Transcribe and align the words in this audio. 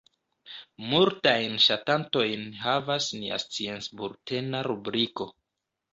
Multajn 0.93 1.57
ŝatantojn 1.65 2.47
havas 2.63 3.11
nia 3.19 3.41
sciencbultena 3.47 4.67
rubriko. 4.73 5.29